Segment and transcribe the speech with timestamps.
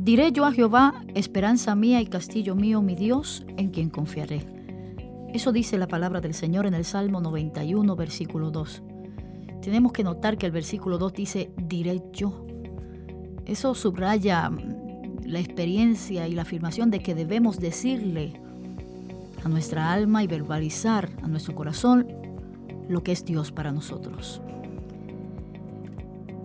[0.00, 4.46] Diré yo a Jehová, esperanza mía y castillo mío, mi Dios, en quien confiaré.
[5.34, 8.80] Eso dice la palabra del Señor en el Salmo 91, versículo 2.
[9.60, 12.46] Tenemos que notar que el versículo 2 dice, diré yo.
[13.44, 18.40] Eso subraya mm, la experiencia y la afirmación de que debemos decirle
[19.42, 22.06] a nuestra alma y verbalizar a nuestro corazón
[22.88, 24.40] lo que es Dios para nosotros.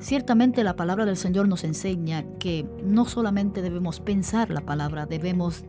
[0.00, 5.64] Ciertamente la palabra del Señor nos enseña que no solamente debemos pensar la palabra, debemos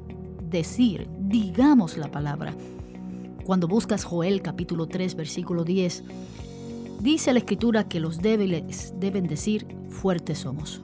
[0.49, 2.53] decir, digamos la palabra.
[3.43, 6.03] Cuando buscas Joel capítulo 3 versículo 10,
[7.01, 10.83] dice la escritura que los débiles deben decir, fuertes somos.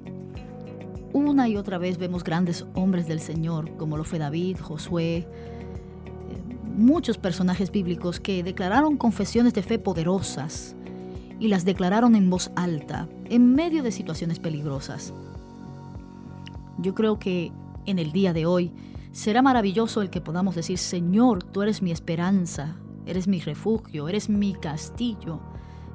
[1.13, 5.27] Una y otra vez vemos grandes hombres del Señor, como lo fue David, Josué, eh,
[6.63, 10.74] muchos personajes bíblicos que declararon confesiones de fe poderosas,
[11.39, 15.13] y las declararon en voz alta, en medio de situaciones peligrosas.
[16.77, 17.52] Yo creo que
[17.85, 18.71] en el día de hoy
[19.12, 24.29] será maravilloso el que podamos decir, Señor, tú eres mi esperanza, eres mi refugio, eres
[24.29, 25.40] mi castillo,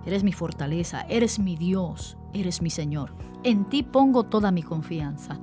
[0.06, 3.12] eres mi fortaleza, eres mi Dios, eres mi Señor.
[3.43, 5.39] En ti pongo toda mi confianza.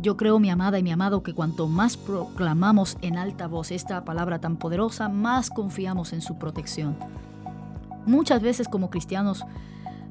[0.00, 4.04] Yo creo, mi amada y mi amado, que cuanto más proclamamos en alta voz esta
[4.04, 6.96] palabra tan poderosa, más confiamos en su protección.
[8.06, 9.44] Muchas veces como cristianos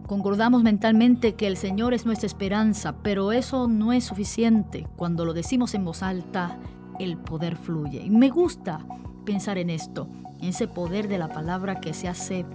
[0.05, 4.87] concordamos mentalmente que el Señor es nuestra esperanza, pero eso no es suficiente.
[4.97, 6.59] Cuando lo decimos en voz alta,
[6.99, 8.03] el poder fluye.
[8.03, 8.85] Y me gusta
[9.25, 10.07] pensar en esto,
[10.41, 12.45] en ese poder de la palabra que se hace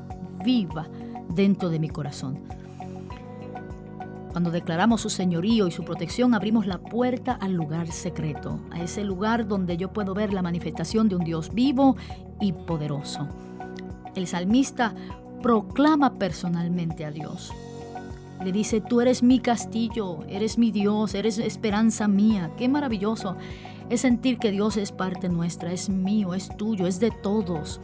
[0.44, 0.88] viva
[1.34, 2.38] dentro de mi corazón.
[4.30, 9.02] Cuando declaramos su señorío y su protección, abrimos la puerta al lugar secreto, a ese
[9.02, 11.96] lugar donde yo puedo ver la manifestación de un Dios vivo
[12.40, 13.26] y poderoso.
[14.14, 14.94] El salmista
[15.42, 17.52] proclama personalmente a Dios.
[18.44, 22.50] Le dice, tú eres mi castillo, eres mi Dios, eres esperanza mía.
[22.56, 23.36] Qué maravilloso
[23.90, 27.80] es sentir que Dios es parte nuestra, es mío, es tuyo, es de todos.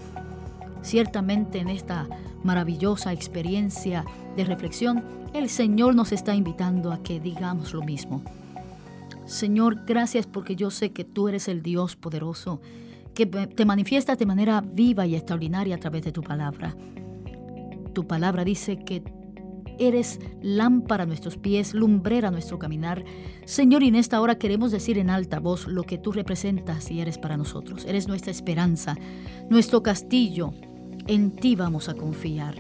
[0.80, 2.08] Ciertamente en esta
[2.42, 4.04] maravillosa experiencia
[4.36, 5.04] de reflexión,
[5.34, 8.22] el Señor nos está invitando a que digamos lo mismo.
[9.26, 12.60] Señor, gracias porque yo sé que tú eres el Dios poderoso,
[13.12, 16.76] que te manifiestas de manera viva y extraordinaria a través de tu palabra.
[17.96, 19.02] Tu palabra dice que
[19.78, 23.02] eres lámpara a nuestros pies, lumbrera a nuestro caminar.
[23.46, 27.00] Señor, y en esta hora queremos decir en alta voz lo que tú representas y
[27.00, 27.86] eres para nosotros.
[27.86, 28.96] Eres nuestra esperanza,
[29.48, 30.52] nuestro castillo.
[31.06, 32.56] En ti vamos a confiar.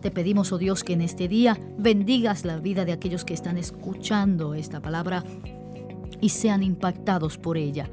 [0.00, 3.58] Te pedimos, oh Dios, que en este día bendigas la vida de aquellos que están
[3.58, 5.24] escuchando esta palabra
[6.20, 7.90] y sean impactados por ella.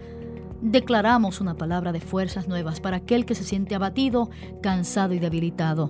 [0.61, 4.29] Declaramos una palabra de fuerzas nuevas para aquel que se siente abatido,
[4.61, 5.89] cansado y debilitado.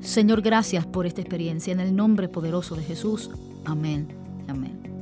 [0.00, 1.72] Señor, gracias por esta experiencia.
[1.72, 3.30] En el nombre poderoso de Jesús.
[3.64, 4.08] Amén.
[4.48, 4.93] Amén.